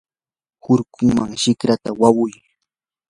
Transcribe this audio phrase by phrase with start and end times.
[0.63, 2.33] hurkunman shikrata wayuy.